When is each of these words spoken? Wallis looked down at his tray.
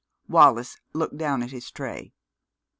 Wallis 0.27 0.79
looked 0.93 1.15
down 1.19 1.43
at 1.43 1.51
his 1.51 1.69
tray. 1.69 2.11